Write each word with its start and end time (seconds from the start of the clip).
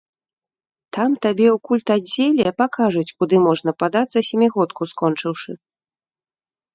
Там 0.95 1.09
табе 1.25 1.45
ў 1.49 1.57
культаддзеле 1.67 2.53
пакажуць, 2.61 3.11
куды 3.23 3.35
можна 3.49 3.71
падацца, 3.83 4.23
сямігодку 4.31 4.81
скончыўшы. 4.93 5.51